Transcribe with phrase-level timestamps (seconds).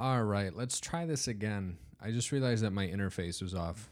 [0.00, 1.76] All right, let's try this again.
[2.00, 3.90] I just realized that my interface was off.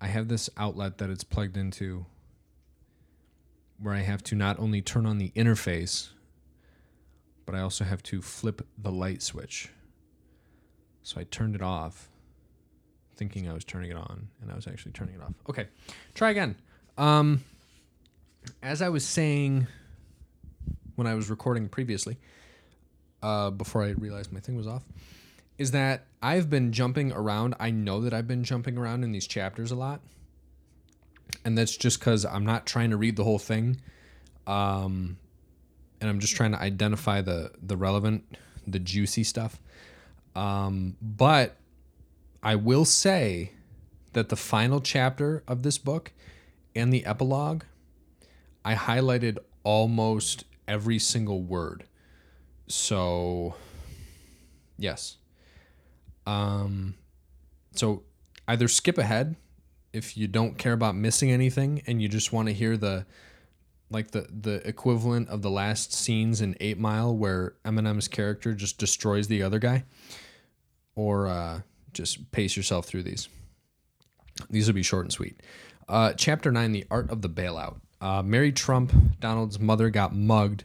[0.00, 2.06] I have this outlet that it's plugged into
[3.80, 6.10] where I have to not only turn on the interface,
[7.46, 9.70] but I also have to flip the light switch.
[11.02, 12.08] So I turned it off,
[13.16, 15.32] thinking I was turning it on, and I was actually turning it off.
[15.48, 15.66] Okay,
[16.14, 16.54] try again.
[16.96, 17.42] Um,
[18.62, 19.66] as I was saying
[20.94, 22.18] when I was recording previously,
[23.22, 24.84] uh, before I realized my thing was off,
[25.56, 27.54] is that I've been jumping around.
[27.58, 30.00] I know that I've been jumping around in these chapters a lot.
[31.44, 33.80] And that's just because I'm not trying to read the whole thing.
[34.46, 35.18] Um,
[36.00, 38.24] and I'm just trying to identify the, the relevant,
[38.66, 39.60] the juicy stuff.
[40.34, 41.56] Um, but
[42.42, 43.52] I will say
[44.12, 46.12] that the final chapter of this book
[46.74, 47.64] and the epilogue,
[48.64, 51.84] I highlighted almost every single word.
[52.68, 53.54] So,
[54.78, 55.16] yes.
[56.26, 56.94] Um,
[57.74, 58.02] so
[58.46, 59.36] either skip ahead
[59.92, 63.06] if you don't care about missing anything and you just want to hear the
[63.90, 68.78] like the the equivalent of the last scenes in Eight Mile where Eminem's character just
[68.78, 69.84] destroys the other guy,
[70.94, 71.60] or uh,
[71.92, 73.28] just pace yourself through these.
[74.50, 75.40] These will be short and sweet.
[75.88, 77.80] Uh, chapter nine: The Art of the Bailout.
[78.00, 80.64] Uh, Mary Trump, Donald's mother, got mugged.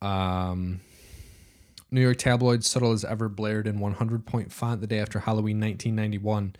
[0.00, 0.80] Um,
[1.90, 5.60] New York tabloid subtle as ever, blared in 100 point font the day after Halloween
[5.60, 6.54] 1991.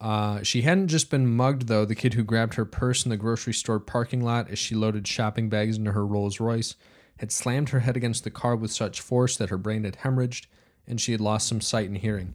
[0.00, 1.84] Uh, she hadn't just been mugged, though.
[1.84, 5.06] The kid who grabbed her purse in the grocery store parking lot as she loaded
[5.06, 6.74] shopping bags into her Rolls Royce
[7.18, 10.46] had slammed her head against the car with such force that her brain had hemorrhaged
[10.86, 12.34] and she had lost some sight and hearing.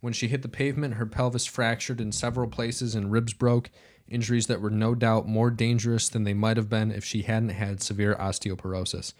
[0.00, 3.70] When she hit the pavement, her pelvis fractured in several places and ribs broke,
[4.08, 7.50] injuries that were no doubt more dangerous than they might have been if she hadn't
[7.50, 9.12] had severe osteoporosis.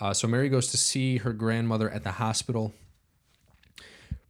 [0.00, 2.72] Uh, so Mary goes to see her grandmother at the hospital,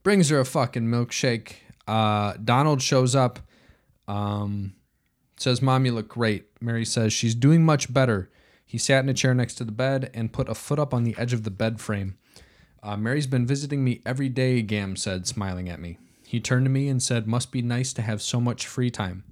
[0.02, 1.56] brings her a fucking milkshake.
[1.86, 3.38] Uh, Donald shows up,
[4.06, 4.74] um,
[5.36, 6.46] says, Mom, you look great.
[6.60, 8.30] Mary says, She's doing much better.
[8.64, 11.04] He sat in a chair next to the bed and put a foot up on
[11.04, 12.18] the edge of the bed frame.
[12.82, 15.98] Uh, Mary's been visiting me every day, Gam said, smiling at me.
[16.26, 19.24] He turned to me and said, Must be nice to have so much free time.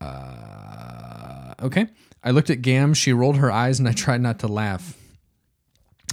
[0.00, 1.88] Uh, okay.
[2.22, 2.94] I looked at Gam.
[2.94, 4.96] She rolled her eyes and I tried not to laugh.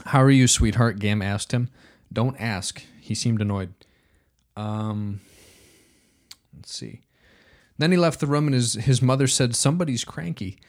[0.05, 0.99] How are you, sweetheart?
[0.99, 1.69] Gam asked him.
[2.11, 2.83] Don't ask.
[2.99, 3.73] He seemed annoyed.
[4.55, 5.21] Um,
[6.55, 7.01] let's see.
[7.77, 10.59] Then he left the room and his, his mother said, Somebody's cranky.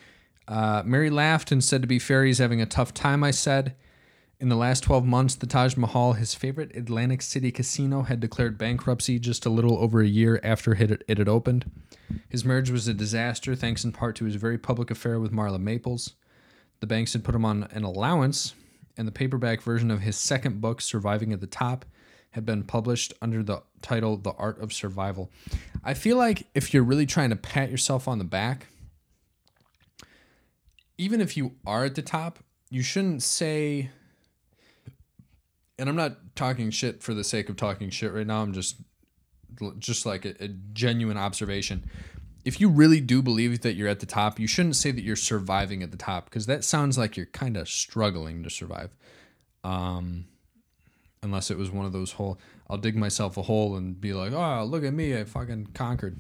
[0.49, 3.75] Uh, Mary laughed and said, To be fair, he's having a tough time, I said.
[4.41, 8.59] In the last 12 months, the Taj Mahal, his favorite Atlantic City casino, had declared
[8.59, 11.71] bankruptcy just a little over a year after it had opened.
[12.29, 15.61] His marriage was a disaster, thanks in part to his very public affair with Marla
[15.61, 16.15] Maples.
[16.81, 18.55] The banks had put him on an allowance,
[18.97, 21.85] and the paperback version of his second book, Surviving at the Top,
[22.31, 25.31] had been published under the title The Art of Survival.
[25.85, 28.69] I feel like if you're really trying to pat yourself on the back,
[30.99, 32.39] even if you are at the top,
[32.71, 33.91] you shouldn't say
[35.79, 38.43] and I'm not talking shit for the sake of talking shit right now.
[38.43, 38.77] I'm just
[39.79, 41.85] just like a, a, genuine observation.
[42.45, 45.17] If you really do believe that you're at the top, you shouldn't say that you're
[45.17, 48.97] surviving at the top because that sounds like you're kind of struggling to survive.
[49.63, 50.27] Um,
[51.23, 52.39] unless it was one of those whole,
[52.69, 56.17] I'll dig myself a hole and be like, oh, look at me, I fucking conquered.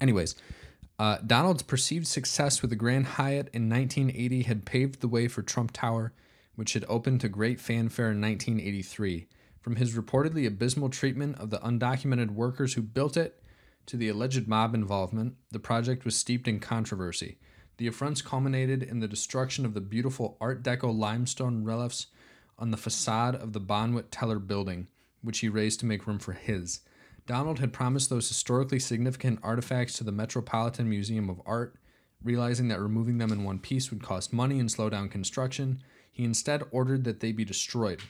[0.00, 0.34] Anyways,
[0.98, 5.42] uh, Donald's perceived success with the Grand Hyatt in 1980 had paved the way for
[5.42, 6.12] Trump Tower
[6.58, 9.28] which had opened to great fanfare in 1983.
[9.60, 13.40] From his reportedly abysmal treatment of the undocumented workers who built it
[13.88, 17.38] to the alleged mob involvement, the project was steeped in controversy.
[17.78, 22.08] The affronts culminated in the destruction of the beautiful Art Deco limestone reliefs
[22.58, 24.88] on the facade of the Bonwit Teller building,
[25.22, 26.80] which he razed to make room for his.
[27.26, 31.76] Donald had promised those historically significant artifacts to the Metropolitan Museum of Art,
[32.22, 35.82] realizing that removing them in one piece would cost money and slow down construction.
[36.12, 38.02] He instead ordered that they be destroyed.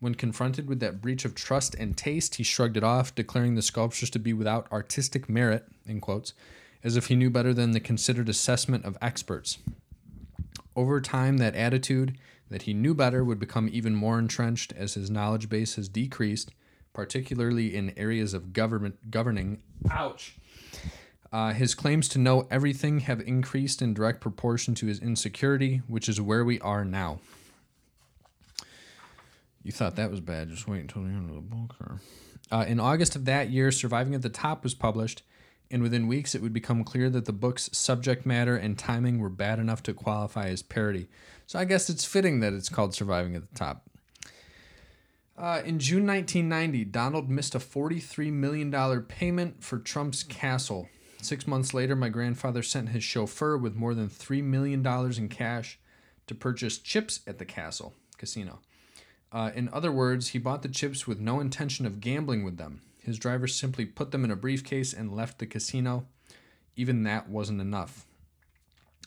[0.00, 3.62] When confronted with that breach of trust and taste, he shrugged it off, declaring the
[3.62, 6.34] sculptures to be without artistic merit, in quotes,
[6.82, 9.58] as if he knew better than the considered assessment of experts.
[10.76, 12.18] Over time, that attitude
[12.50, 16.52] that he knew better would become even more entrenched as his knowledge base has decreased,
[16.92, 19.62] particularly in areas of government governing.
[19.90, 20.36] Ouch.
[21.32, 26.08] Uh, his claims to know everything have increased in direct proportion to his insecurity, which
[26.08, 27.18] is where we are now.
[29.64, 30.50] You thought that was bad.
[30.50, 31.74] Just wait until the end of the book.
[32.52, 35.22] Uh, in August of that year, Surviving at the Top was published,
[35.70, 39.30] and within weeks it would become clear that the book's subject matter and timing were
[39.30, 41.08] bad enough to qualify as parody.
[41.46, 43.88] So I guess it's fitting that it's called Surviving at the Top.
[45.36, 48.70] Uh, in June 1990, Donald missed a $43 million
[49.02, 50.88] payment for Trump's castle.
[51.22, 55.78] Six months later, my grandfather sent his chauffeur with more than $3 million in cash
[56.26, 58.60] to purchase chips at the castle casino.
[59.34, 62.80] Uh, in other words, he bought the chips with no intention of gambling with them.
[63.02, 66.06] His driver simply put them in a briefcase and left the casino.
[66.76, 68.06] Even that wasn't enough.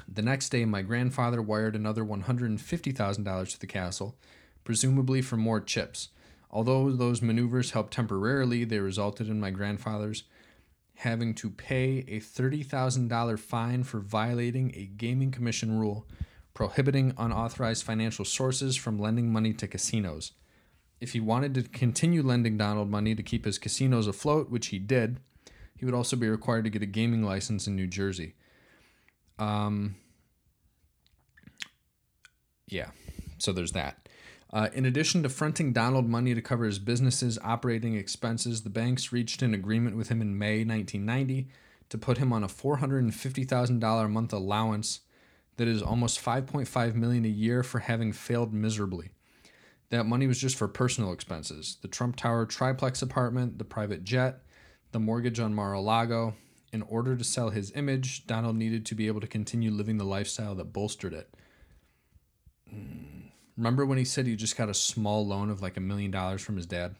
[0.06, 4.18] The next day, my grandfather wired another $150,000 to the castle,
[4.66, 6.10] presumably for more chips.
[6.52, 10.26] Although those maneuvers helped temporarily, they resulted in my grandfather's
[10.96, 16.06] having to pay a $30,000 fine for violating a gaming commission rule
[16.58, 20.32] prohibiting unauthorized financial sources from lending money to casinos.
[21.00, 24.80] If he wanted to continue lending Donald money to keep his casinos afloat, which he
[24.80, 25.20] did,
[25.76, 28.34] he would also be required to get a gaming license in New Jersey.
[29.38, 29.98] Um,
[32.66, 32.90] yeah,
[33.38, 34.10] so there's that.
[34.52, 39.12] Uh, in addition to fronting Donald money to cover his business's operating expenses, the banks
[39.12, 41.50] reached an agreement with him in May 1990
[41.90, 45.02] to put him on a $450,000 a month allowance
[45.58, 49.10] that is almost 5.5 million a year for having failed miserably.
[49.90, 51.78] That money was just for personal expenses.
[51.82, 54.44] The Trump Tower triplex apartment, the private jet,
[54.92, 56.36] the mortgage on Mar-a-Lago.
[56.74, 60.04] In order to sell his image, Donald needed to be able to continue living the
[60.04, 61.34] lifestyle that bolstered it.
[63.56, 66.42] Remember when he said he just got a small loan of like a million dollars
[66.42, 66.96] from his dad?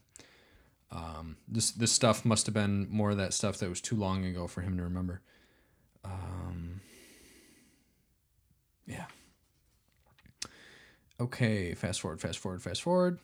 [0.90, 4.24] Um, this this stuff must have been more of that stuff that was too long
[4.24, 5.22] ago for him to remember.
[6.06, 6.80] Um,
[8.88, 9.06] yeah.
[11.20, 13.20] Okay, fast forward, fast forward, fast forward.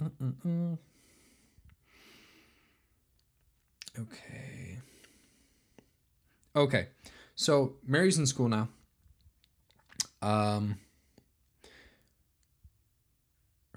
[0.00, 0.78] Mm-mm-mm.
[3.98, 4.78] Okay.
[6.56, 6.88] Okay.
[7.34, 8.68] So Mary's in school now.
[10.20, 10.78] Um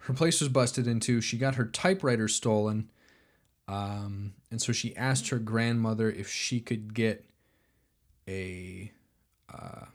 [0.01, 1.19] her place was busted into.
[1.19, 2.91] She got her typewriter stolen.
[3.67, 7.25] Um and so she asked her grandmother if she could get
[8.27, 8.91] a
[9.51, 9.85] uh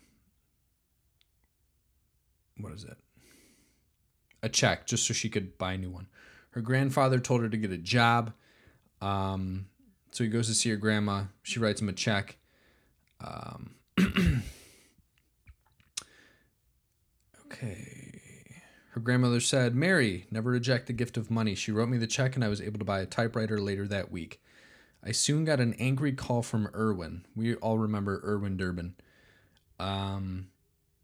[2.62, 2.96] what is it?
[4.42, 6.08] A check just so she could buy a new one.
[6.50, 8.32] Her grandfather told her to get a job.
[9.00, 9.66] Um,
[10.10, 11.24] so he goes to see her grandma.
[11.42, 12.36] She writes him a check.
[13.20, 13.74] Um,
[17.46, 18.00] okay.
[18.90, 21.54] Her grandmother said, Mary, never reject the gift of money.
[21.54, 24.10] She wrote me the check and I was able to buy a typewriter later that
[24.10, 24.42] week.
[25.02, 27.24] I soon got an angry call from Irwin.
[27.34, 28.96] We all remember Irwin Durbin.
[29.78, 30.48] Um,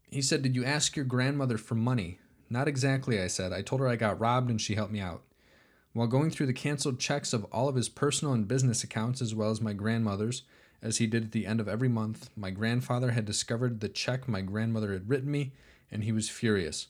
[0.09, 2.19] he said, Did you ask your grandmother for money?
[2.49, 3.51] Not exactly, I said.
[3.51, 5.21] I told her I got robbed and she helped me out.
[5.93, 9.33] While going through the canceled checks of all of his personal and business accounts, as
[9.33, 10.43] well as my grandmother's,
[10.81, 14.27] as he did at the end of every month, my grandfather had discovered the check
[14.27, 15.53] my grandmother had written me,
[15.91, 16.87] and he was furious.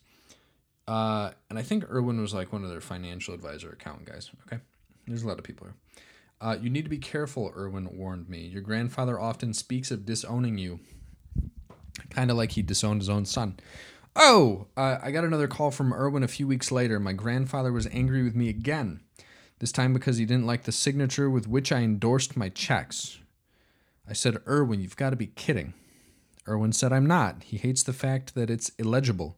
[0.87, 4.29] Uh, and I think Irwin was like one of their financial advisor account guys.
[4.45, 4.61] Okay,
[5.07, 5.75] there's a lot of people here.
[6.39, 8.41] Uh, you need to be careful, Irwin warned me.
[8.41, 10.79] Your grandfather often speaks of disowning you,
[12.09, 13.57] kind of like he disowned his own son.
[14.19, 16.99] Oh, uh, I got another call from Irwin a few weeks later.
[16.99, 19.01] My grandfather was angry with me again,
[19.59, 23.19] this time because he didn't like the signature with which I endorsed my checks.
[24.09, 25.75] I said, Irwin, you've got to be kidding.
[26.47, 27.43] Irwin said, I'm not.
[27.43, 29.37] He hates the fact that it's illegible.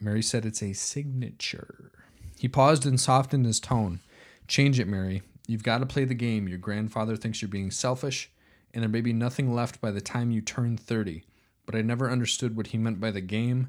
[0.00, 1.90] Mary said, It's a signature.
[2.38, 3.98] He paused and softened his tone.
[4.46, 5.22] Change it, Mary.
[5.48, 6.46] You've got to play the game.
[6.46, 8.30] Your grandfather thinks you're being selfish,
[8.72, 11.24] and there may be nothing left by the time you turn 30
[11.68, 13.68] but I never understood what he meant by the game.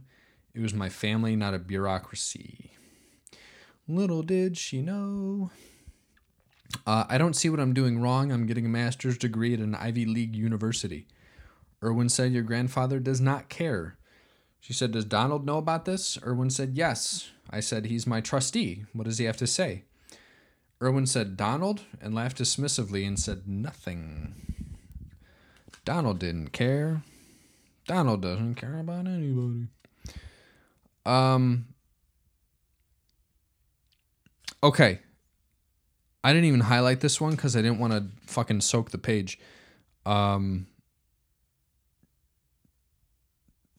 [0.53, 2.71] It was my family, not a bureaucracy.
[3.89, 5.51] Little did she know.
[6.87, 8.31] Uh, I don't see what I'm doing wrong.
[8.31, 11.07] I'm getting a master's degree at an Ivy League university.
[11.83, 13.97] Irwin said, Your grandfather does not care.
[14.61, 16.17] She said, Does Donald know about this?
[16.25, 17.31] Irwin said, Yes.
[17.49, 18.85] I said, He's my trustee.
[18.93, 19.83] What does he have to say?
[20.81, 24.35] Irwin said, Donald, and laughed dismissively and said, Nothing.
[25.83, 27.03] Donald didn't care.
[27.89, 29.65] Donald doesn't care about anybody.
[31.07, 31.65] Um.
[34.61, 34.99] Okay.
[36.23, 39.39] I didn't even highlight this one because I didn't want to fucking soak the page.
[40.05, 40.67] Um.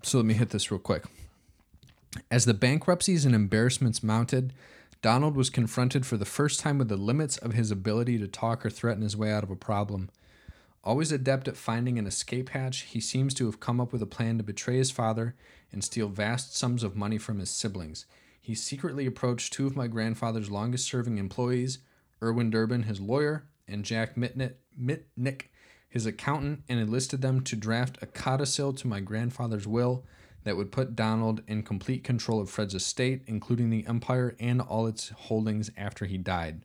[0.02, 1.04] So let me hit this real quick.
[2.32, 4.52] As the bankruptcies and embarrassments mounted,
[5.02, 8.66] Donald was confronted for the first time with the limits of his ability to talk
[8.66, 10.10] or threaten his way out of a problem.
[10.82, 14.06] Always adept at finding an escape hatch, he seems to have come up with a
[14.06, 15.34] plan to betray his father
[15.72, 18.06] and steal vast sums of money from his siblings.
[18.40, 21.78] He secretly approached two of my grandfather's longest serving employees,
[22.22, 25.42] Irwin Durbin, his lawyer, and Jack Mitnick,
[25.88, 30.04] his accountant, and enlisted them to draft a codicil to my grandfather's will
[30.44, 34.86] that would put Donald in complete control of Fred's estate, including the empire and all
[34.86, 36.62] its holdings after he died.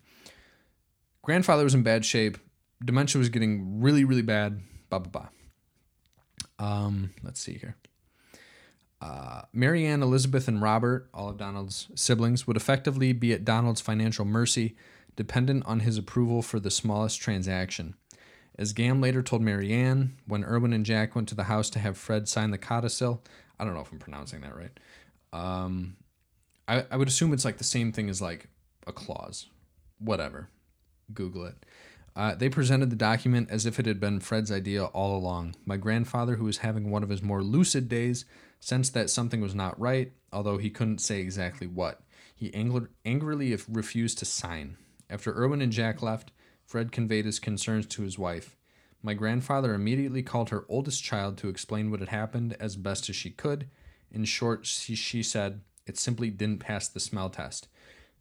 [1.21, 2.37] Grandfather was in bad shape.
[2.83, 4.61] Dementia was getting really, really bad.
[4.89, 5.11] Blah, blah,
[6.59, 6.67] blah.
[6.67, 7.75] Um, let's see here.
[9.01, 14.25] Uh, Marianne, Elizabeth, and Robert, all of Donald's siblings, would effectively be at Donald's financial
[14.25, 14.75] mercy,
[15.15, 17.95] dependent on his approval for the smallest transaction.
[18.57, 21.97] As Gam later told Marianne, when Irwin and Jack went to the house to have
[21.97, 23.21] Fred sign the codicil,
[23.59, 24.79] I don't know if I'm pronouncing that right.
[25.33, 25.97] Um,
[26.67, 28.47] I, I would assume it's like the same thing as like
[28.87, 29.47] a clause.
[29.99, 30.49] Whatever.
[31.13, 31.55] Google it.
[32.15, 35.55] Uh, they presented the document as if it had been Fred's idea all along.
[35.65, 38.23] My grandfather, who was having one of his more lucid days,
[38.59, 42.01] sensed that something was not right, although he couldn't say exactly what.
[42.33, 44.77] He angler- angrily refused to sign.
[45.09, 46.31] After Irwin and Jack left,
[46.65, 48.55] Fred conveyed his concerns to his wife.
[49.03, 53.15] My grandfather immediately called her oldest child to explain what had happened as best as
[53.15, 53.69] she could.
[54.09, 57.67] In short, she, she said, it simply didn't pass the smell test.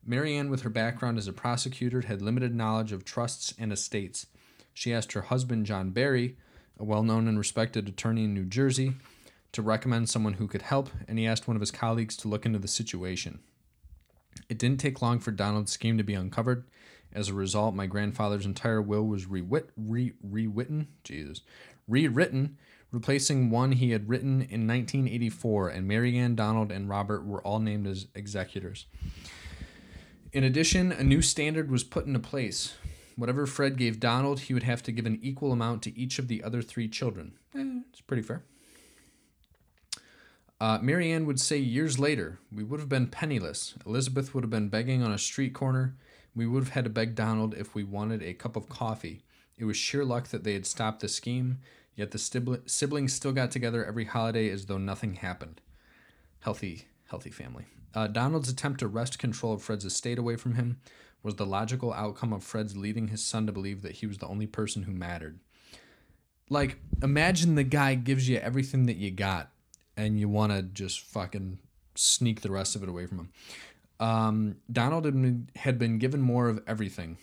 [0.06, 4.26] Marianne, with her background as a prosecutor, had limited knowledge of trusts and estates.
[4.72, 6.36] She asked her husband, John Barry,
[6.78, 8.94] a well known and respected attorney in New Jersey,
[9.52, 12.44] to recommend someone who could help, and he asked one of his colleagues to look
[12.44, 13.38] into the situation.
[14.48, 16.64] It didn't take long for Donald's scheme to be uncovered.
[17.12, 19.42] As a result, my grandfather's entire will was re,
[20.22, 21.42] rewritten, Jesus,
[21.86, 22.58] rewritten,
[22.90, 27.86] replacing one he had written in 1984, and Marianne, Donald, and Robert were all named
[27.86, 28.86] as executors.
[30.34, 32.74] In addition, a new standard was put into place.
[33.14, 36.26] Whatever Fred gave Donald, he would have to give an equal amount to each of
[36.26, 37.34] the other three children.
[37.54, 38.42] Eh, it's pretty fair.
[40.60, 43.74] Uh, Marianne would say years later, we would have been penniless.
[43.86, 45.94] Elizabeth would have been begging on a street corner.
[46.34, 49.22] We would have had to beg Donald if we wanted a cup of coffee.
[49.56, 51.58] It was sheer luck that they had stopped the scheme,
[51.94, 52.18] yet the
[52.66, 55.60] siblings still got together every holiday as though nothing happened.
[56.40, 57.66] Healthy, healthy family.
[57.94, 60.80] Uh, Donald's attempt to wrest control of Fred's estate away from him
[61.22, 64.26] was the logical outcome of Fred's leading his son to believe that he was the
[64.26, 65.38] only person who mattered.
[66.50, 69.50] Like, imagine the guy gives you everything that you got,
[69.96, 71.58] and you want to just fucking
[71.94, 73.28] sneak the rest of it away from him.
[74.00, 77.16] Um, Donald had been, had been given more of everything.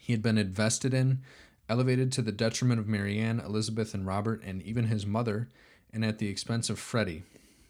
[0.00, 1.20] He had been invested in,
[1.68, 5.50] elevated to the detriment of Marianne, Elizabeth, and Robert, and even his mother,
[5.92, 7.22] and at the expense of Freddie,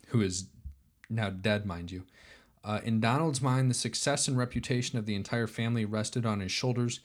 [0.09, 0.47] who is
[1.09, 2.05] now dead, mind you.
[2.65, 6.53] Uh, in Donald's mind, the success and reputation of the entire family rested on his
[6.53, 7.01] shoulders.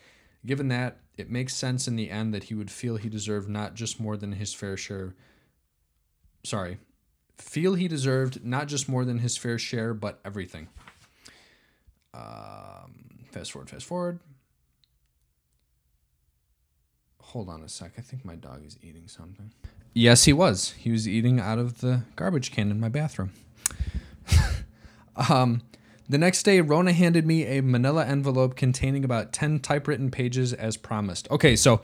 [0.46, 3.76] Given that, it makes sense in the end that he would feel he deserved not
[3.76, 5.16] just more than his fair share.
[6.44, 6.80] Sorry,
[7.38, 10.68] feel he deserved not just more than his fair share, but everything.
[12.14, 14.20] Um, fast forward, fast forward.
[17.22, 17.94] Hold on a sec.
[17.98, 19.52] I think my dog is eating something.
[19.94, 20.72] Yes, he was.
[20.72, 23.32] He was eating out of the garbage can in my bathroom.
[25.30, 25.62] um,
[26.10, 30.78] the next day, Rona handed me a manila envelope containing about 10 typewritten pages as
[30.78, 31.30] promised.
[31.32, 31.82] Okay, so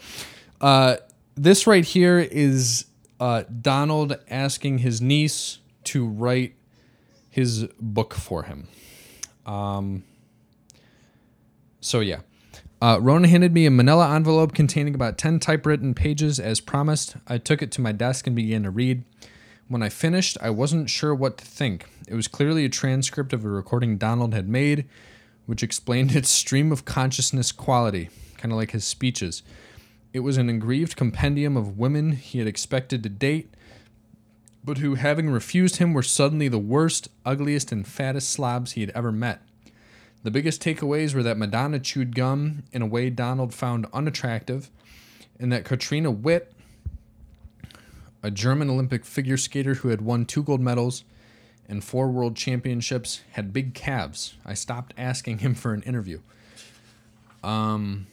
[0.61, 0.97] uh,
[1.35, 2.85] this right here is
[3.19, 6.55] uh, Donald asking his niece to write
[7.29, 8.67] his book for him.
[9.45, 10.03] Um,
[11.81, 12.19] so, yeah.
[12.81, 17.15] Uh, Rona handed me a manila envelope containing about 10 typewritten pages as promised.
[17.27, 19.03] I took it to my desk and began to read.
[19.69, 21.85] When I finished, I wasn't sure what to think.
[22.07, 24.85] It was clearly a transcript of a recording Donald had made,
[25.45, 29.43] which explained its stream of consciousness quality, kind of like his speeches.
[30.11, 33.53] It was an engraved compendium of women he had expected to date,
[34.63, 38.91] but who, having refused him, were suddenly the worst, ugliest, and fattest slobs he had
[38.95, 39.43] ever met.
[40.23, 44.71] The biggest takeaways were that Madonna chewed gum in a way Donald found unattractive,
[45.39, 46.53] and that Katrina Witt
[48.21, 51.03] a German Olympic figure skater who had won two gold medals
[51.67, 54.35] and four world championships, had big calves.
[54.45, 56.19] I stopped asking him for an interview.
[57.43, 58.07] Um.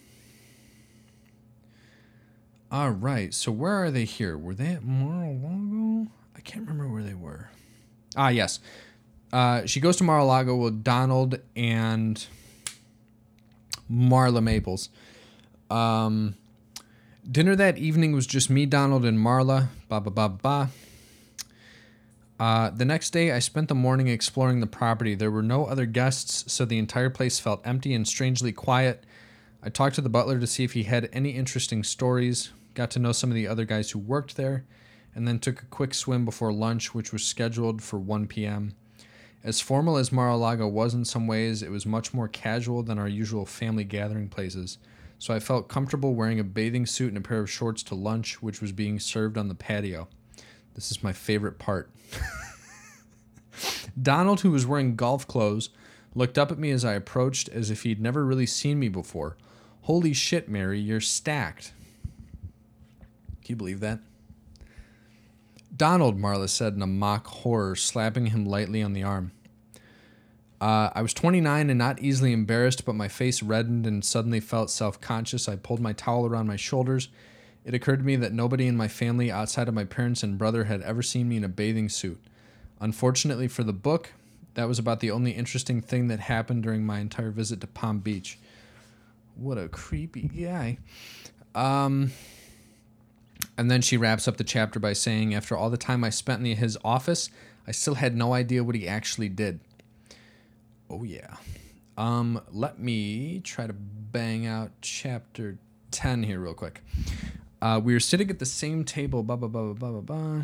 [2.69, 4.37] All right, so where are they here?
[4.37, 6.11] Were they at Mar-a-Lago?
[6.35, 7.49] I can't remember where they were.
[8.15, 8.59] Ah, yes.
[9.31, 12.25] Uh, she goes to Mar-a-Lago with Donald and
[13.89, 14.89] Marla Maples.
[15.69, 16.35] Um,
[17.29, 19.67] Dinner that evening was just me, Donald, and Marla.
[19.89, 20.69] Ba ba ba ba.
[22.39, 25.13] Uh, the next day, I spent the morning exploring the property.
[25.13, 29.03] There were no other guests, so the entire place felt empty and strangely quiet.
[29.61, 32.99] I talked to the butler to see if he had any interesting stories, got to
[32.99, 34.63] know some of the other guys who worked there,
[35.13, 38.73] and then took a quick swim before lunch, which was scheduled for 1 p.m.
[39.43, 42.83] As formal as Mar a Lago was in some ways, it was much more casual
[42.83, 44.77] than our usual family gathering places
[45.19, 48.41] so I felt comfortable wearing a bathing suit and a pair of shorts to lunch,
[48.41, 50.07] which was being served on the patio.
[50.75, 51.89] This is my favorite part.
[54.01, 55.69] Donald, who was wearing golf clothes,
[56.13, 59.37] looked up at me as I approached as if he'd never really seen me before.
[59.81, 61.73] Holy shit, Mary, you're stacked.
[63.43, 63.99] Can you believe that?
[65.75, 69.31] Donald, Marla said in a mock horror, slapping him lightly on the arm.
[70.59, 74.71] Uh, I was 29 and not easily embarrassed, but my face reddened and suddenly felt
[74.71, 75.47] self conscious.
[75.47, 77.09] I pulled my towel around my shoulders.
[77.63, 80.63] It occurred to me that nobody in my family outside of my parents and brother
[80.63, 82.19] had ever seen me in a bathing suit.
[82.79, 84.13] Unfortunately for the book,
[84.53, 87.99] that was about the only interesting thing that happened during my entire visit to Palm
[87.99, 88.39] Beach.
[89.35, 90.79] What a creepy guy.
[91.53, 92.11] Um,
[93.57, 96.45] and then she wraps up the chapter by saying, After all the time I spent
[96.45, 97.29] in his office,
[97.67, 99.59] I still had no idea what he actually did.
[100.89, 101.35] Oh, yeah.
[101.97, 105.57] Um, let me try to bang out chapter
[105.91, 106.81] 10 here, real quick.
[107.61, 110.41] Uh, we were sitting at the same table, blah, blah, blah, blah, blah, blah,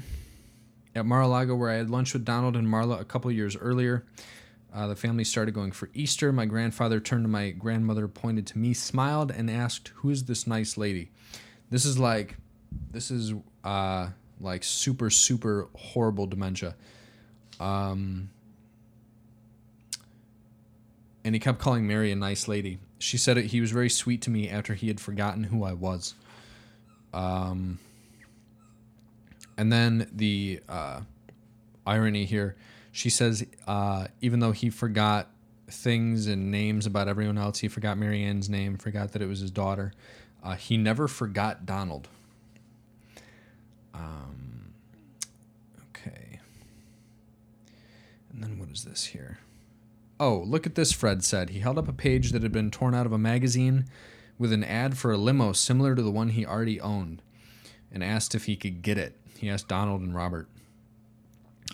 [0.95, 4.03] at Mar-a-Lago, where I had lunch with Donald and Marla a couple years earlier.
[4.73, 6.33] Uh, the family started going for Easter.
[6.33, 10.47] My grandfather turned to my grandmother, pointed to me, smiled, and asked, Who is this
[10.47, 11.11] nice lady?
[11.69, 12.37] This is like,
[12.91, 13.33] this is
[13.63, 14.09] uh,
[14.41, 16.75] like super, super horrible dementia.
[17.59, 18.31] Um,
[21.23, 22.79] and he kept calling Mary a nice lady.
[22.99, 25.73] She said it, he was very sweet to me after he had forgotten who I
[25.73, 26.15] was.
[27.13, 27.79] Um,
[29.57, 31.01] and then the uh,
[31.85, 32.55] irony here,
[32.91, 35.29] she says, uh, even though he forgot
[35.69, 39.51] things and names about everyone else, he forgot Marianne's name, forgot that it was his
[39.51, 39.93] daughter.
[40.43, 42.07] Uh, he never forgot Donald.
[43.93, 44.73] Um,
[45.89, 46.39] okay.
[48.31, 49.39] And then what is this here?
[50.19, 51.49] Oh, look at this, Fred said.
[51.49, 53.85] He held up a page that had been torn out of a magazine
[54.37, 57.21] with an ad for a limo similar to the one he already owned
[57.91, 59.17] and asked if he could get it.
[59.37, 60.47] He asked Donald and Robert.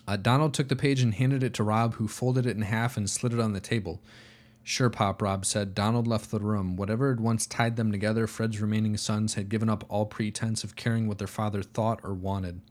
[0.08, 2.98] Uh, Donald took the page and handed it to Rob, who folded it in half
[2.98, 4.02] and slid it on the table.
[4.64, 5.74] Sure, Pop, Rob said.
[5.76, 6.76] Donald left the room.
[6.76, 10.76] Whatever had once tied them together, Fred's remaining sons had given up all pretense of
[10.76, 12.62] caring what their father thought or wanted.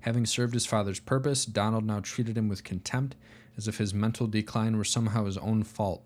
[0.00, 3.16] Having served his father's purpose, Donald now treated him with contempt,
[3.56, 6.02] as if his mental decline were somehow his own fault.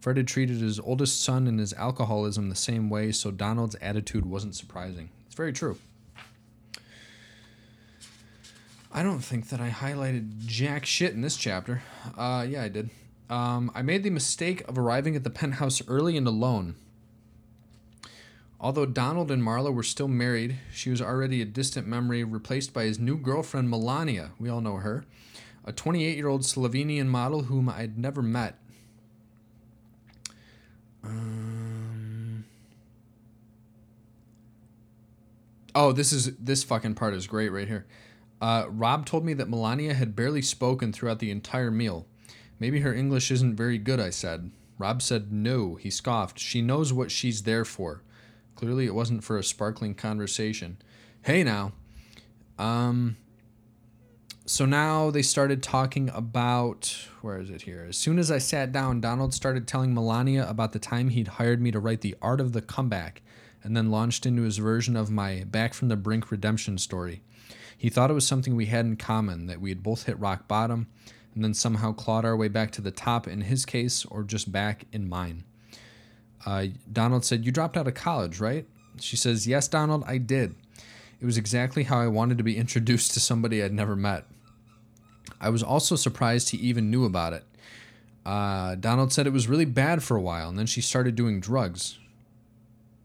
[0.00, 4.26] Fred had treated his oldest son and his alcoholism the same way, so Donald's attitude
[4.26, 5.08] wasn't surprising.
[5.26, 5.78] It's very true.
[8.92, 11.82] I don't think that I highlighted jack shit in this chapter.
[12.16, 12.90] Uh, yeah, I did.
[13.28, 16.76] Um, I made the mistake of arriving at the penthouse early and alone.
[18.58, 22.84] Although Donald and Marla were still married, she was already a distant memory, replaced by
[22.84, 24.30] his new girlfriend, Melania.
[24.38, 25.04] We all know her.
[25.66, 28.58] A 28 year old Slovenian model whom I'd never met.
[31.02, 32.44] Um,
[35.74, 37.86] oh, this is this fucking part is great right here.
[38.40, 42.06] Uh, Rob told me that Melania had barely spoken throughout the entire meal.
[42.58, 44.50] Maybe her English isn't very good, I said.
[44.78, 45.76] Rob said no.
[45.76, 46.38] He scoffed.
[46.38, 48.02] She knows what she's there for.
[48.56, 50.78] Clearly, it wasn't for a sparkling conversation.
[51.22, 51.72] Hey, now.
[52.58, 53.16] Um.
[54.48, 57.08] So now they started talking about.
[57.20, 57.84] Where is it here?
[57.88, 61.60] As soon as I sat down, Donald started telling Melania about the time he'd hired
[61.60, 63.22] me to write The Art of the Comeback,
[63.64, 67.22] and then launched into his version of my Back from the Brink redemption story.
[67.76, 70.46] He thought it was something we had in common, that we had both hit rock
[70.46, 70.86] bottom
[71.34, 74.52] and then somehow clawed our way back to the top in his case or just
[74.52, 75.42] back in mine.
[76.46, 78.64] Uh, Donald said, You dropped out of college, right?
[79.00, 80.54] She says, Yes, Donald, I did.
[81.20, 84.24] It was exactly how I wanted to be introduced to somebody I'd never met.
[85.40, 87.44] I was also surprised he even knew about it.
[88.24, 91.40] Uh, Donald said it was really bad for a while, and then she started doing
[91.40, 91.98] drugs.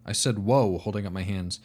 [0.06, 1.60] I said, Whoa, holding up my hands.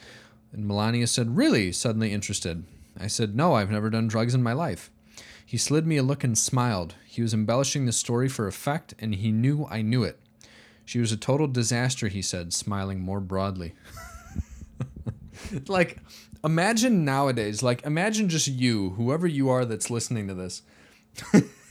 [0.53, 1.73] And Melania said, Really?
[1.73, 2.65] Suddenly interested.
[2.99, 4.91] I said, No, I've never done drugs in my life.
[5.45, 6.97] He slid me a look and smiled.
[7.07, 10.19] He was embellishing the story for effect, and he knew I knew it.
[10.85, 13.75] She was a total disaster, he said, smiling more broadly.
[15.69, 15.99] like,
[16.47, 20.63] imagine nowadays, like, imagine just you, whoever you are that's listening to this.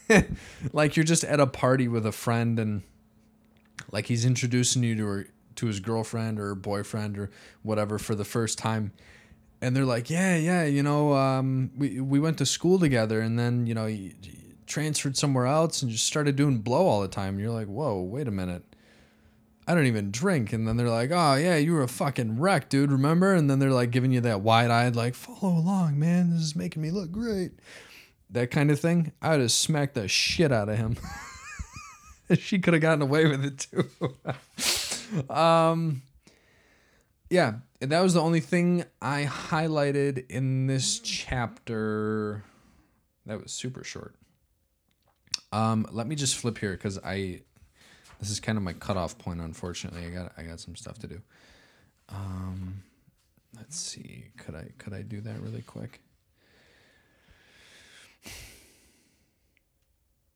[0.74, 2.84] like, you're just at a party with a friend, and
[3.92, 7.32] like, he's introducing you to her, to his girlfriend or boyfriend or
[7.64, 8.92] whatever for the first time
[9.62, 13.40] and they're like, yeah, yeah, you know, um, we we went to school together, and
[13.40, 14.34] then you know, you, you
[14.66, 17.36] transferred somewhere else and just started doing blow all the time.
[17.36, 18.64] And you're like, whoa, wait a minute.
[19.68, 20.54] I don't even drink.
[20.54, 23.34] And then they're like, oh, yeah, you were a fucking wreck, dude, remember?
[23.34, 26.32] And then they're like giving you that wide eyed, like, follow along, man.
[26.32, 27.52] This is making me look great.
[28.30, 29.12] That kind of thing.
[29.22, 30.98] I would have smacked the shit out of him.
[32.38, 35.30] she could have gotten away with it too.
[35.34, 36.02] um,
[37.30, 42.44] yeah, that was the only thing I highlighted in this chapter.
[43.26, 44.16] That was super short.
[45.52, 47.42] Um, let me just flip here because I
[48.20, 49.42] this is kind of my cutoff point.
[49.42, 51.22] Unfortunately, I got I got some stuff to do.
[52.10, 52.84] Um,
[53.56, 54.26] let's see.
[54.38, 56.02] Could I could I do that really quick?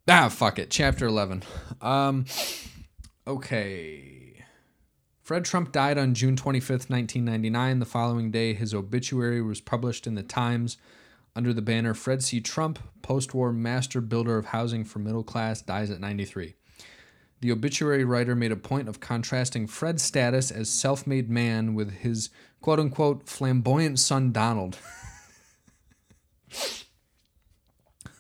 [0.07, 0.69] Ah, fuck it.
[0.71, 1.43] Chapter eleven.
[1.81, 2.25] Um,
[3.27, 4.43] okay.
[5.21, 7.77] Fred Trump died on June 25th, 1999.
[7.77, 10.77] The following day, his obituary was published in the Times
[11.35, 12.41] under the banner Fred C.
[12.41, 16.55] Trump, post war master builder of housing for middle class, dies at 93.
[17.41, 21.91] The obituary writer made a point of contrasting Fred's status as self made man with
[21.99, 22.30] his
[22.62, 24.78] quote unquote flamboyant son Donald.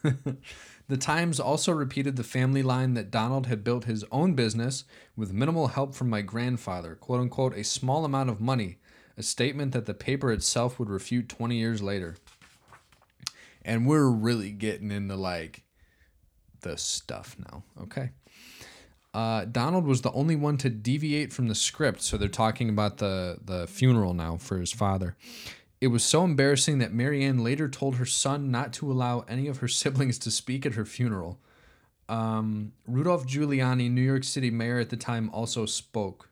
[0.01, 4.85] the Times also repeated the family line that Donald had built his own business
[5.17, 8.77] with minimal help from my grandfather, quote unquote, a small amount of money,
[9.17, 12.15] a statement that the paper itself would refute 20 years later.
[13.61, 15.63] And we're really getting into like
[16.61, 18.11] the stuff now, okay?
[19.13, 22.97] Uh, Donald was the only one to deviate from the script, so they're talking about
[22.97, 25.15] the the funeral now for his father.
[25.81, 29.57] It was so embarrassing that Marianne later told her son not to allow any of
[29.57, 31.39] her siblings to speak at her funeral.
[32.07, 36.29] Um, Rudolph Giuliani, New York City mayor at the time, also spoke.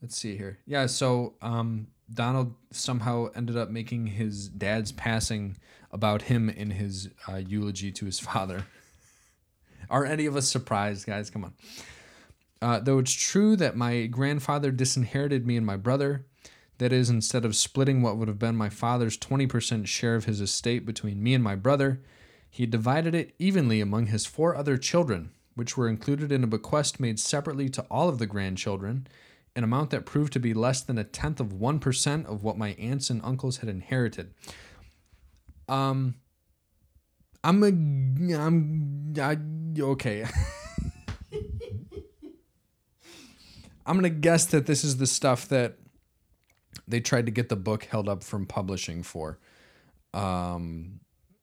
[0.00, 0.58] Let's see here.
[0.66, 5.56] Yeah, so um, Donald somehow ended up making his dad's passing
[5.90, 8.66] about him in his uh, eulogy to his father.
[9.90, 11.30] Are any of us surprised, guys?
[11.30, 11.54] Come on.
[12.62, 16.24] Uh, though it's true that my grandfather disinherited me and my brother,
[16.78, 20.40] that is, instead of splitting what would have been my father's 20% share of his
[20.40, 22.00] estate between me and my brother,
[22.50, 26.98] he divided it evenly among his four other children, which were included in a bequest
[26.98, 29.06] made separately to all of the grandchildren,
[29.54, 32.70] an amount that proved to be less than a tenth of 1% of what my
[32.70, 34.32] aunts and uncles had inherited.
[35.68, 36.14] Um,
[37.44, 37.66] I'm a,
[38.36, 39.36] I'm, I,
[39.78, 40.24] okay.
[43.86, 45.76] I'm gonna guess that this is the stuff that
[46.88, 49.38] they tried to get the book held up from publishing for,
[50.14, 51.00] um,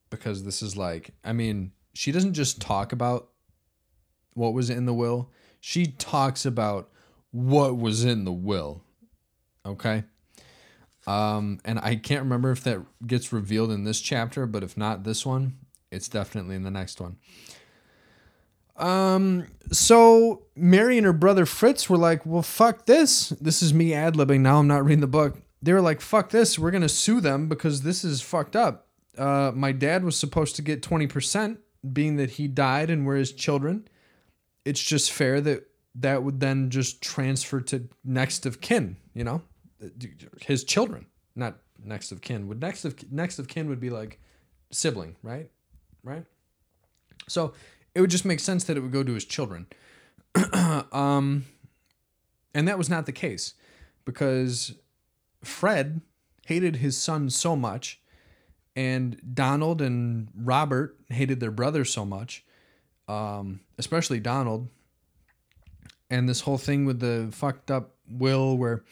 [0.10, 3.30] because this is like, I mean, she doesn't just talk about
[4.34, 6.90] what was in the will; she talks about
[7.30, 8.82] what was in the will.
[9.64, 10.04] Okay.
[11.06, 15.04] Um, and I can't remember if that gets revealed in this chapter, but if not
[15.04, 15.58] this one,
[15.92, 17.18] it's definitely in the next one.
[18.78, 23.30] Um, so Mary and her brother Fritz were like, well, fuck this.
[23.30, 24.40] This is me ad libbing.
[24.40, 25.38] Now I'm not reading the book.
[25.62, 26.58] They were like, fuck this.
[26.58, 28.88] We're going to sue them because this is fucked up.
[29.18, 31.58] Uh, my dad was supposed to get 20%,
[31.94, 33.88] being that he died and we're his children.
[34.66, 39.42] It's just fair that that would then just transfer to next of kin, you know,
[40.42, 42.48] his children, not next of kin.
[42.48, 44.20] Would next of next of kin would be like
[44.72, 45.50] sibling, right?
[46.04, 46.26] Right?
[47.28, 47.54] So
[47.94, 49.68] it would just make sense that it would go to his children.
[50.92, 51.46] um,
[52.54, 53.54] and that was not the case
[54.06, 54.74] because
[55.44, 56.02] Fred
[56.46, 58.02] hated his son so much,
[58.76, 62.46] and Donald and Robert hated their brother so much,
[63.08, 64.70] um, especially Donald.
[66.10, 68.84] And this whole thing with the fucked up will where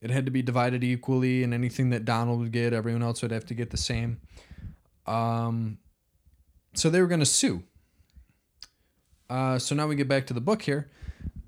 [0.00, 3.30] it had to be divided equally, and anything that Donald would get, everyone else would
[3.30, 4.20] have to get the same.
[5.06, 5.78] Um,
[6.74, 7.62] so they were going to sue
[9.28, 10.90] uh, so now we get back to the book here.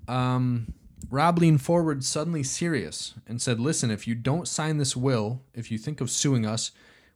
[0.07, 0.73] Um,
[1.09, 5.71] Rob leaned forward, suddenly serious, and said, Listen, if you don't sign this will, if
[5.71, 6.71] you think of suing us,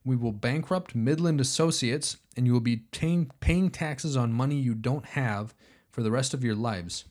[0.06, 4.74] we will bankrupt Midland Associates and you will be paying, paying taxes on money you
[4.74, 5.54] don't have
[5.90, 7.06] for the rest of your lives.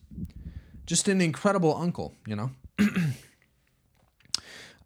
[0.87, 2.51] Just an incredible uncle, you know?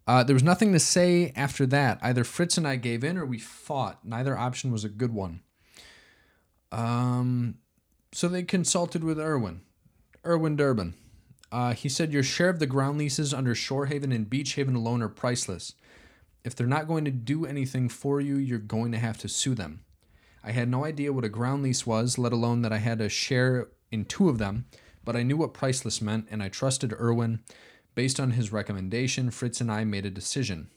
[0.07, 1.97] uh, there was nothing to say after that.
[2.01, 4.03] Either Fritz and I gave in or we fought.
[4.03, 5.39] Neither option was a good one.
[6.75, 7.55] Um,
[8.11, 9.61] so they consulted with Irwin,
[10.25, 10.93] Irwin Durbin.
[11.49, 15.01] Uh, he said your share of the ground leases under Shorehaven and Beach Haven alone
[15.01, 15.75] are priceless.
[16.43, 19.55] If they're not going to do anything for you, you're going to have to sue
[19.55, 19.85] them.
[20.43, 23.07] I had no idea what a ground lease was, let alone that I had a
[23.07, 24.65] share in two of them,
[25.05, 27.39] but I knew what priceless meant, and I trusted Irwin.
[27.95, 30.69] Based on his recommendation, Fritz and I made a decision.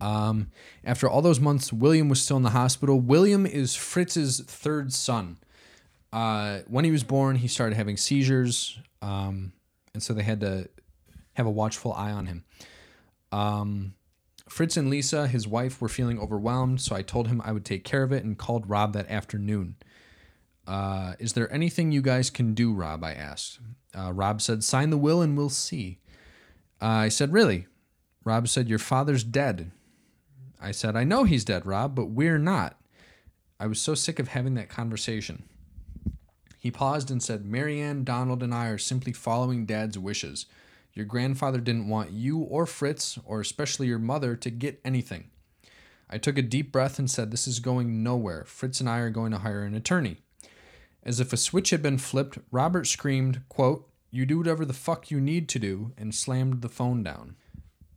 [0.00, 0.50] Um,
[0.84, 3.00] after all those months, William was still in the hospital.
[3.00, 5.36] William is Fritz's third son
[6.12, 9.52] uh, when he was born, he started having seizures, um,
[9.94, 10.68] and so they had to
[11.34, 12.44] have a watchful eye on him.
[13.30, 13.94] Um,
[14.48, 17.84] Fritz and Lisa, his wife, were feeling overwhelmed, so I told him I would take
[17.84, 19.76] care of it and called Rob that afternoon.
[20.66, 23.04] Uh, is there anything you guys can do, Rob?
[23.04, 23.60] I asked.
[23.96, 25.98] Uh, Rob said, Sign the will and we'll see.
[26.82, 27.66] Uh, I said, Really?
[28.24, 29.70] Rob said, Your father's dead.
[30.60, 32.78] I said, I know he's dead, Rob, but we're not.
[33.58, 35.44] I was so sick of having that conversation.
[36.58, 40.44] He paused and said, Marianne, Donald, and I are simply following Dad's wishes.
[40.92, 45.30] Your grandfather didn't want you or Fritz, or especially your mother, to get anything.
[46.10, 48.44] I took a deep breath and said, This is going nowhere.
[48.44, 50.18] Fritz and I are going to hire an attorney.
[51.02, 55.10] As if a switch had been flipped, Robert screamed, quote, You do whatever the fuck
[55.10, 57.36] you need to do, and slammed the phone down.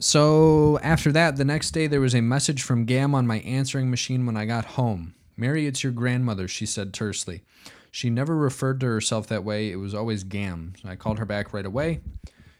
[0.04, 3.90] So after that, the next day there was a message from Gam on my answering
[3.90, 5.16] machine when I got home.
[5.38, 7.44] Mary, it's your grandmother, she said tersely.
[7.90, 10.74] She never referred to herself that way, it was always Gam.
[10.82, 12.02] So I called her back right away.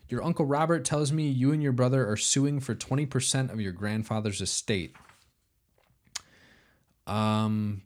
[0.08, 3.74] Your Uncle Robert tells me you and your brother are suing for 20% of your
[3.74, 4.96] grandfather's estate.
[7.06, 7.82] Um,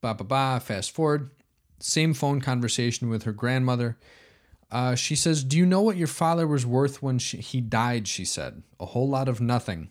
[0.00, 1.32] ba ba ba, fast forward.
[1.80, 3.98] Same phone conversation with her grandmother.
[4.72, 8.08] Uh, she says, Do you know what your father was worth when she, he died?
[8.08, 8.62] She said.
[8.80, 9.90] A whole lot of nothing.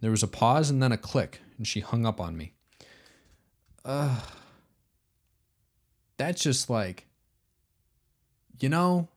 [0.00, 2.54] There was a pause and then a click, and she hung up on me.
[3.84, 4.20] Uh,
[6.16, 7.06] that's just like,
[8.58, 9.08] you know,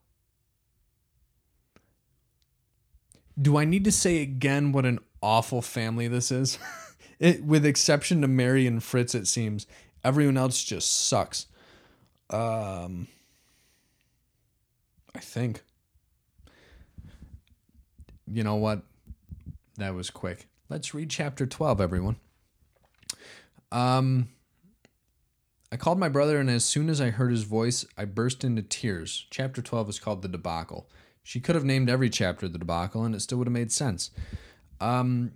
[3.42, 6.60] do I need to say again what an awful family this is?
[7.20, 9.66] it, with exception to Mary and Fritz, it seems
[10.04, 11.48] everyone else just sucks.
[12.30, 13.08] Um,
[15.16, 15.64] I think.
[18.28, 18.84] You know what?
[19.78, 20.48] That was quick.
[20.70, 22.18] Let's read chapter 12, everyone.
[23.72, 24.30] Um,
[25.72, 28.62] I called my brother, and as soon as I heard his voice, I burst into
[28.62, 29.26] tears.
[29.30, 30.90] Chapter 12 is called The Debacle.
[31.24, 34.12] She could have named every chapter The Debacle, and it still would have made sense.
[34.82, 35.32] Um,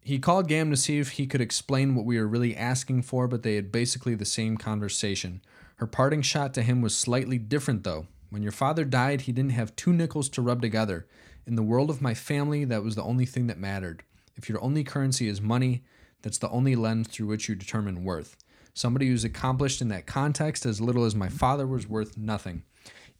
[0.00, 3.26] he called Gam to see if he could explain what we were really asking for,
[3.26, 5.40] but they had basically the same conversation.
[5.76, 8.06] Her parting shot to him was slightly different, though.
[8.32, 11.06] When your father died, he didn't have two nickels to rub together.
[11.46, 14.04] In the world of my family, that was the only thing that mattered.
[14.36, 15.84] If your only currency is money,
[16.22, 18.38] that's the only lens through which you determine worth.
[18.72, 22.62] Somebody who's accomplished in that context as little as my father was worth nothing,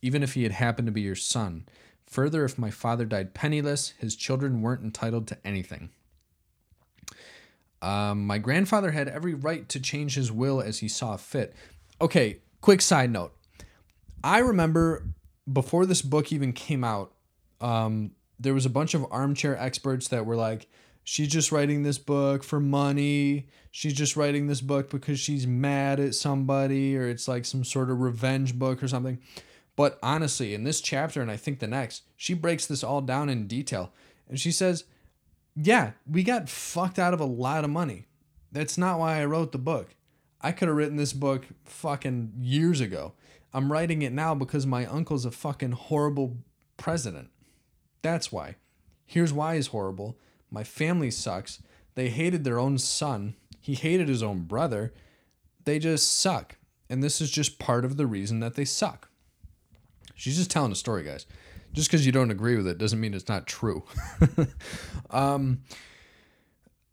[0.00, 1.66] even if he had happened to be your son.
[2.06, 5.90] Further, if my father died penniless, his children weren't entitled to anything.
[7.82, 11.54] Um, my grandfather had every right to change his will as he saw fit.
[12.00, 13.34] Okay, quick side note.
[14.24, 15.06] I remember
[15.50, 17.12] before this book even came out,
[17.60, 20.68] um, there was a bunch of armchair experts that were like,
[21.04, 23.48] she's just writing this book for money.
[23.70, 27.90] She's just writing this book because she's mad at somebody, or it's like some sort
[27.90, 29.18] of revenge book or something.
[29.74, 33.28] But honestly, in this chapter, and I think the next, she breaks this all down
[33.28, 33.92] in detail.
[34.28, 34.84] And she says,
[35.56, 38.06] yeah, we got fucked out of a lot of money.
[38.50, 39.94] That's not why I wrote the book.
[40.40, 43.14] I could have written this book fucking years ago.
[43.52, 46.38] I'm writing it now because my uncle's a fucking horrible
[46.76, 47.30] president.
[48.02, 48.56] That's why.
[49.04, 50.18] Here's why he's horrible.
[50.50, 51.60] My family sucks.
[51.94, 53.34] They hated their own son.
[53.60, 54.92] He hated his own brother.
[55.64, 56.56] They just suck.
[56.88, 59.08] And this is just part of the reason that they suck.
[60.14, 61.26] She's just telling a story, guys
[61.72, 63.82] just because you don't agree with it doesn't mean it's not true.
[65.10, 65.62] um,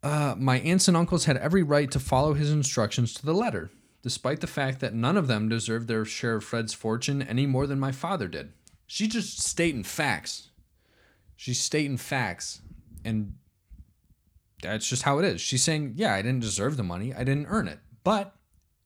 [0.01, 3.69] uh, my aunts and uncles had every right to follow his instructions to the letter,
[4.01, 7.67] despite the fact that none of them deserved their share of Fred's fortune any more
[7.67, 8.53] than my father did.
[8.87, 10.49] She's just stating facts.
[11.35, 12.61] She's stating facts.
[13.03, 13.35] And
[14.61, 15.41] that's just how it is.
[15.41, 17.79] She's saying, yeah, I didn't deserve the money, I didn't earn it.
[18.03, 18.35] But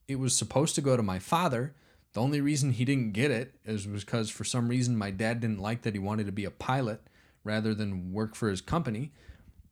[0.08, 1.76] it was supposed to go to my father
[2.14, 5.60] the only reason he didn't get it is because for some reason my dad didn't
[5.60, 7.02] like that he wanted to be a pilot
[7.44, 9.12] rather than work for his company.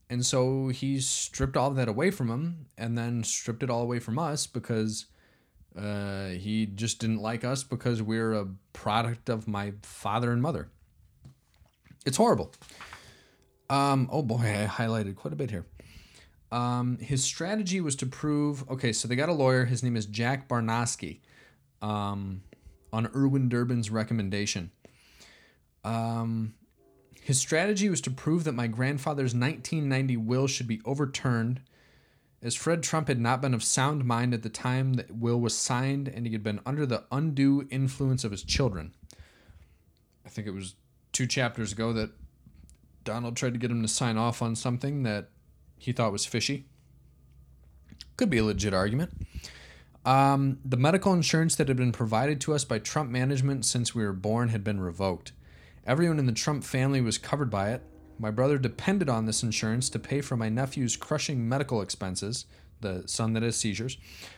[0.09, 3.83] And so he stripped all of that away from him and then stripped it all
[3.83, 5.05] away from us because
[5.77, 10.69] uh, he just didn't like us because we're a product of my father and mother.
[12.05, 12.53] It's horrible.
[13.69, 15.65] Um, oh boy, I highlighted quite a bit here.
[16.51, 19.65] Um, his strategy was to prove okay, so they got a lawyer.
[19.65, 21.19] His name is Jack Barnosky
[21.81, 22.43] um,
[22.91, 24.71] on Irwin Durbin's recommendation.
[25.85, 26.55] Um,
[27.21, 31.61] his strategy was to prove that my grandfather's 1990 will should be overturned,
[32.43, 35.55] as Fred Trump had not been of sound mind at the time that will was
[35.55, 38.93] signed and he had been under the undue influence of his children.
[40.25, 40.75] I think it was
[41.11, 42.11] two chapters ago that
[43.03, 45.29] Donald tried to get him to sign off on something that
[45.77, 46.65] he thought was fishy.
[48.17, 49.11] Could be a legit argument.
[50.03, 54.03] Um, the medical insurance that had been provided to us by Trump management since we
[54.03, 55.31] were born had been revoked.
[55.85, 57.83] Everyone in the Trump family was covered by it.
[58.21, 62.45] My brother depended on this insurance to pay for my nephew's crushing medical expenses,
[62.79, 63.97] the son that has seizures.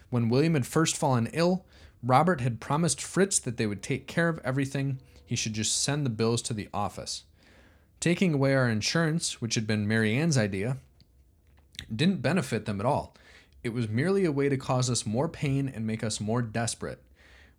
[0.09, 1.65] When William had first fallen ill,
[2.01, 5.01] Robert had promised Fritz that they would take care of everything.
[5.25, 7.23] He should just send the bills to the office.
[7.99, 10.77] Taking away our insurance, which had been Marianne's idea,
[11.93, 13.17] didn't benefit them at all.
[13.63, 17.03] It was merely a way to cause us more pain and make us more desperate.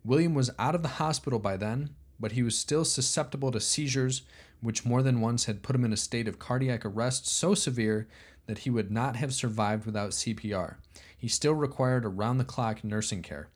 [0.03, 4.23] William was out of the hospital by then, but he was still susceptible to seizures,
[4.61, 8.07] which more than once had put him in a state of cardiac arrest so severe
[8.47, 10.75] that he would not have survived without CPR.
[11.17, 13.49] He still required around the clock nursing care.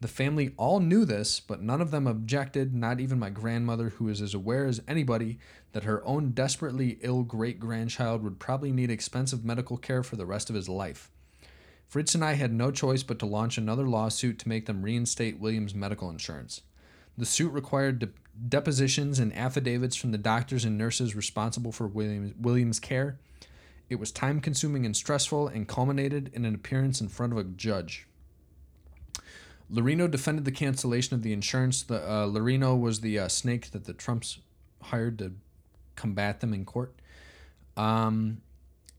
[0.00, 4.06] The family all knew this, but none of them objected, not even my grandmother, who
[4.06, 5.38] was as aware as anybody
[5.72, 10.26] that her own desperately ill great grandchild would probably need expensive medical care for the
[10.26, 11.08] rest of his life.
[11.86, 15.38] Fritz and I had no choice but to launch another lawsuit to make them reinstate
[15.38, 16.62] William's medical insurance.
[17.16, 18.08] The suit required de-
[18.48, 23.18] depositions and affidavits from the doctors and nurses responsible for William- William's care.
[23.88, 27.44] It was time consuming and stressful and culminated in an appearance in front of a
[27.44, 28.06] judge.
[29.70, 31.82] Lorino defended the cancellation of the insurance.
[31.82, 34.38] The uh, Lorino was the uh, snake that the Trumps
[34.82, 35.32] hired to
[35.96, 36.94] combat them in court.
[37.76, 38.42] Um,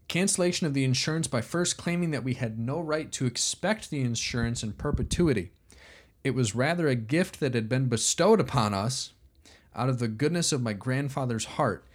[0.07, 4.01] cancellation of the insurance by first claiming that we had no right to expect the
[4.01, 5.51] insurance in perpetuity.
[6.23, 9.13] It was rather a gift that had been bestowed upon us
[9.75, 11.85] out of the goodness of my grandfather's heart.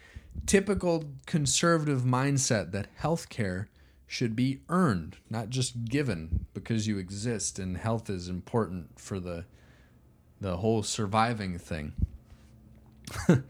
[0.46, 3.68] Typical conservative mindset that health care
[4.06, 9.44] should be earned, not just given because you exist and health is important for the
[10.40, 11.92] the whole surviving thing.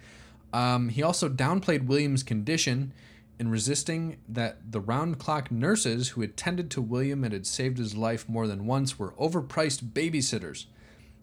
[0.52, 2.92] um, he also downplayed William's condition
[3.38, 7.96] in resisting that the round clock nurses who attended to William and had saved his
[7.96, 10.66] life more than once were overpriced babysitters.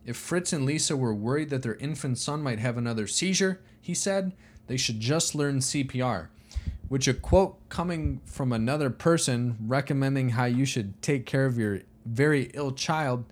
[0.05, 3.93] If Fritz and Lisa were worried that their infant son might have another seizure, he
[3.93, 4.33] said,
[4.67, 6.27] they should just learn CPR
[6.87, 11.81] which a quote coming from another person recommending how you should take care of your
[12.05, 13.25] very ill child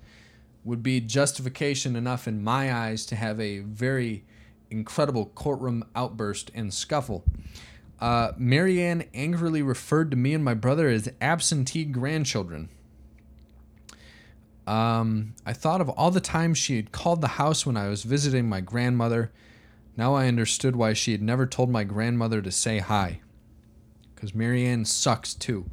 [0.64, 4.24] would be justification enough in my eyes to have a very
[4.72, 7.24] incredible courtroom outburst and scuffle.
[8.04, 12.68] Uh, Maryanne angrily referred to me and my brother as absentee grandchildren.
[14.68, 18.04] Um, I thought of all the times she had called the house when I was
[18.04, 19.32] visiting my grandmother.
[19.96, 23.22] Now I understood why she had never told my grandmother to say hi
[24.14, 25.72] because Maryanne sucks too.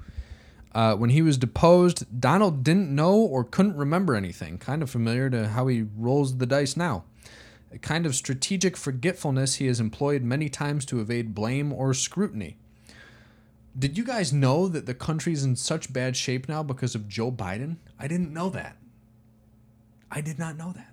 [0.73, 5.31] Uh, when he was deposed, Donald didn't know or couldn't remember anything, kind of familiar
[5.31, 7.03] to how he rolls the dice now.
[7.73, 12.57] A kind of strategic forgetfulness he has employed many times to evade blame or scrutiny.
[13.79, 17.31] Did you guys know that the country's in such bad shape now because of Joe
[17.31, 17.77] Biden?
[17.99, 18.77] I didn't know that.
[20.11, 20.93] I did not know that.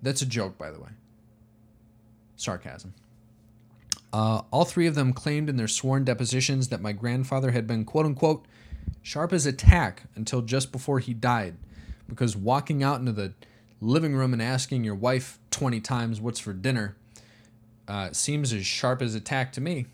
[0.00, 0.90] That's a joke, by the way.
[2.36, 2.94] Sarcasm.
[4.12, 7.84] Uh, all three of them claimed in their sworn depositions that my grandfather had been,
[7.84, 8.46] quote unquote,
[9.00, 11.56] sharp as a tack until just before he died,
[12.08, 13.32] because walking out into the
[13.82, 16.96] living room and asking your wife 20 times what's for dinner
[17.88, 19.86] uh, seems as sharp as a tack to me.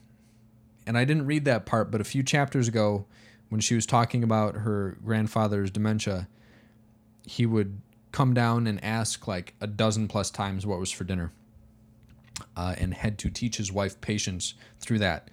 [0.87, 3.07] And I didn't read that part, but a few chapters ago,
[3.49, 6.29] when she was talking about her grandfather's dementia,
[7.27, 7.81] he would
[8.13, 11.33] come down and ask like a dozen plus times what was for dinner
[12.57, 15.31] uh, and had to teach his wife patience through that.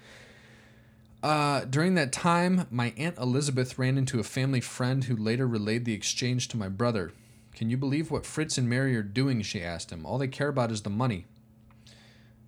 [1.23, 5.83] Uh, during that time, my Aunt Elizabeth ran into a family friend who later relayed
[5.83, 7.11] the exchange to my brother.
[7.55, 9.41] Can you believe what Fritz and Mary are doing?
[9.41, 10.05] She asked him.
[10.05, 11.25] All they care about is the money.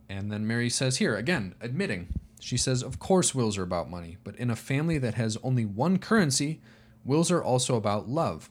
[0.10, 2.10] And then Mary says, Here, again, admitting.
[2.42, 5.66] She says, Of course, wills are about money, but in a family that has only
[5.66, 6.62] one currency,
[7.06, 8.50] wills are also about love.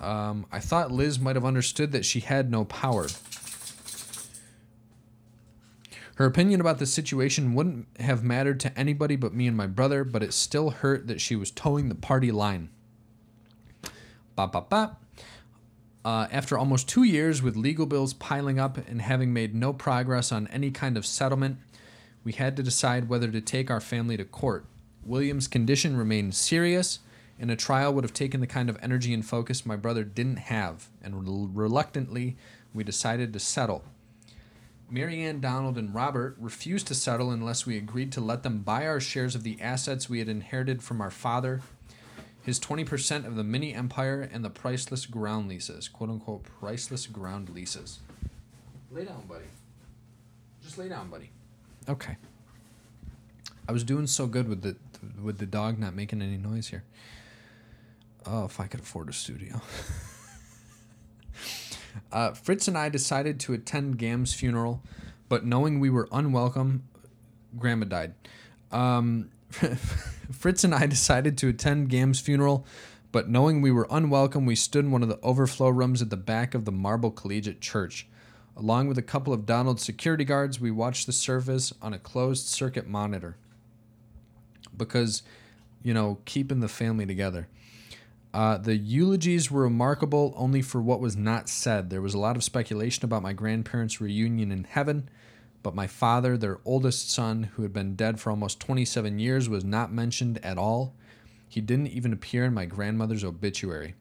[0.00, 3.06] Um, I thought Liz might have understood that she had no power.
[6.16, 10.02] Her opinion about the situation wouldn't have mattered to anybody but me and my brother,
[10.02, 12.70] but it still hurt that she was toeing the party line.
[14.34, 14.96] Ba ba ba.
[16.08, 20.32] Uh, after almost two years with legal bills piling up and having made no progress
[20.32, 21.58] on any kind of settlement,
[22.24, 24.64] we had to decide whether to take our family to court.
[25.04, 27.00] William's condition remained serious,
[27.38, 30.38] and a trial would have taken the kind of energy and focus my brother didn't
[30.38, 32.38] have, and reluctantly,
[32.72, 33.84] we decided to settle.
[34.90, 38.98] Maryanne Donald and Robert refused to settle unless we agreed to let them buy our
[38.98, 41.60] shares of the assets we had inherited from our father,
[42.48, 45.88] his 20% of the mini empire, and the priceless ground leases.
[45.88, 48.00] Quote unquote, priceless ground leases.
[48.90, 49.44] Lay down, buddy.
[50.62, 51.30] Just lay down, buddy.
[51.88, 52.16] Okay.
[53.68, 54.76] I was doing so good with the
[55.22, 56.84] with the dog not making any noise here.
[58.26, 59.60] Oh, if I could afford a studio.
[62.12, 64.82] Uh, Fritz and I decided to attend Gam's funeral,
[65.28, 66.84] but knowing we were unwelcome,
[67.58, 68.14] Grandma died.
[68.70, 72.66] Um, Fritz and I decided to attend Gam's funeral,
[73.12, 76.16] but knowing we were unwelcome, we stood in one of the overflow rooms at the
[76.16, 78.06] back of the Marble Collegiate Church.
[78.56, 82.46] Along with a couple of Donald's security guards, we watched the service on a closed
[82.46, 83.36] circuit monitor.
[84.76, 85.22] Because,
[85.82, 87.48] you know, keeping the family together.
[88.34, 91.88] Uh, the eulogies were remarkable only for what was not said.
[91.88, 95.08] There was a lot of speculation about my grandparents' reunion in heaven,
[95.62, 99.64] but my father, their oldest son, who had been dead for almost 27 years, was
[99.64, 100.94] not mentioned at all.
[101.48, 103.94] He didn't even appear in my grandmother's obituary.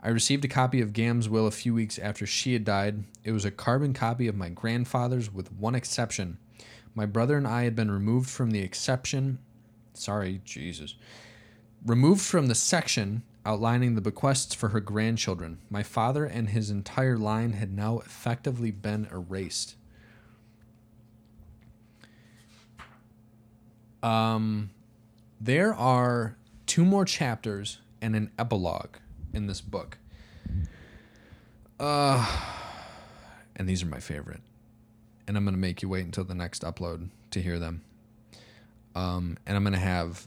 [0.00, 3.04] I received a copy of Gam's will a few weeks after she had died.
[3.24, 6.38] It was a carbon copy of my grandfather's, with one exception.
[6.94, 9.38] My brother and I had been removed from the exception.
[9.94, 10.94] Sorry, Jesus.
[11.84, 15.58] Removed from the section outlining the bequests for her grandchildren.
[15.70, 19.74] My father and his entire line had now effectively been erased.
[24.02, 24.70] Um,
[25.40, 26.36] there are
[26.66, 28.96] two more chapters and an epilogue
[29.32, 29.98] in this book.
[31.78, 32.26] Uh,
[33.56, 34.40] and these are my favorite.
[35.26, 37.82] And I'm going to make you wait until the next upload to hear them.
[38.94, 40.26] Um, and I'm going to have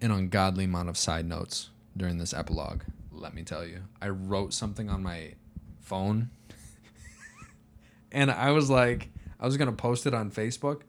[0.00, 2.82] an ungodly amount of side notes during this epilogue.
[3.12, 5.34] Let me tell you, I wrote something on my
[5.80, 6.30] phone,
[8.12, 9.08] and I was like,
[9.40, 10.82] I was gonna post it on Facebook,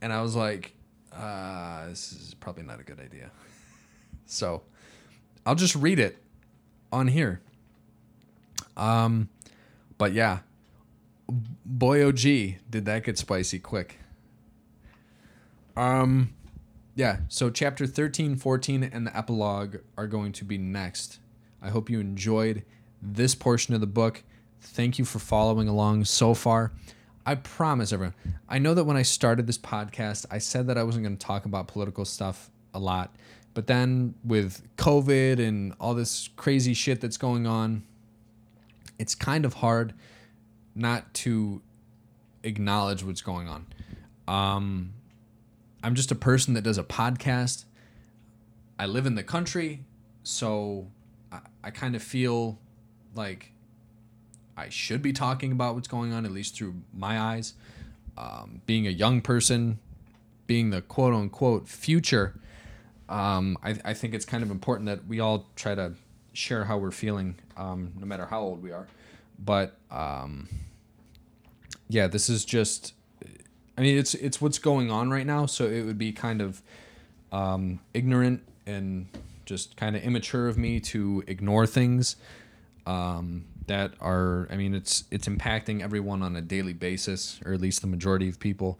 [0.00, 0.74] and I was like,
[1.12, 3.30] uh, this is probably not a good idea.
[4.26, 4.62] So,
[5.44, 6.16] I'll just read it
[6.90, 7.42] on here.
[8.74, 9.28] Um,
[9.98, 10.38] but yeah,
[11.64, 13.98] boy, oh gee, did that get spicy quick.
[15.76, 16.34] Um,
[16.94, 21.18] yeah, so chapter 13, 14, and the epilogue are going to be next.
[21.60, 22.62] I hope you enjoyed
[23.02, 24.22] this portion of the book.
[24.60, 26.72] Thank you for following along so far.
[27.26, 28.14] I promise everyone.
[28.48, 31.26] I know that when I started this podcast, I said that I wasn't going to
[31.26, 33.14] talk about political stuff a lot.
[33.54, 37.84] But then with COVID and all this crazy shit that's going on,
[38.98, 39.94] it's kind of hard
[40.74, 41.62] not to
[42.42, 43.66] acknowledge what's going on.
[44.28, 44.92] Um,
[45.82, 47.64] I'm just a person that does a podcast.
[48.78, 49.84] I live in the country,
[50.24, 50.88] so
[51.32, 52.58] I, I kind of feel
[53.14, 53.52] like
[54.56, 57.54] I should be talking about what's going on, at least through my eyes.
[58.16, 59.78] Um, being a young person,
[60.46, 62.38] being the quote unquote future,
[63.08, 65.94] um, I, I think it's kind of important that we all try to
[66.32, 68.86] share how we're feeling, um, no matter how old we are.
[69.38, 70.48] But um,
[71.88, 72.94] yeah, this is just
[73.76, 76.62] I mean, it's it's what's going on right now, so it would be kind of
[77.32, 79.08] um, ignorant and
[79.44, 82.16] just kind of immature of me to ignore things
[82.86, 84.48] um, that are.
[84.50, 88.28] I mean, it's it's impacting everyone on a daily basis, or at least the majority
[88.28, 88.78] of people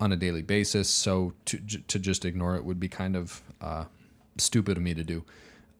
[0.00, 0.88] on a daily basis.
[0.88, 3.84] So to to just ignore it would be kind of uh,
[4.38, 5.24] stupid of me to do.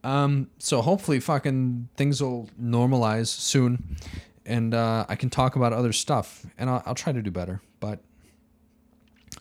[0.03, 3.97] Um, so hopefully, fucking things will normalize soon,
[4.45, 7.63] and uh, I can talk about other stuff, and I'll, I'll try to do better.
[7.81, 8.01] But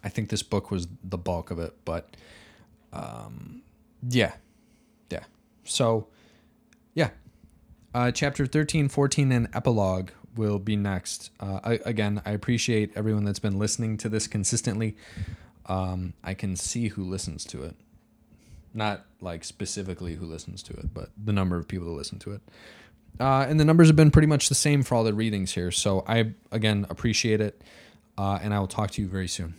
[0.03, 2.16] I think this book was the bulk of it, but
[2.93, 3.61] um,
[4.09, 4.34] yeah,
[5.09, 5.24] yeah.
[5.66, 6.07] So
[6.93, 7.09] yeah,
[7.94, 11.32] uh, chapter 13, 14, and epilogue will be next.
[11.39, 14.96] Uh, I, again, I appreciate everyone that's been listening to this consistently.
[15.68, 17.76] Um, I can see who listens to it.
[18.74, 22.32] Not like specifically who listens to it, but the number of people that listen to
[22.32, 22.41] it.
[23.20, 25.70] Uh, and the numbers have been pretty much the same for all the readings here.
[25.70, 27.62] So I, again, appreciate it.
[28.18, 29.54] Uh, and I will talk to you very soon.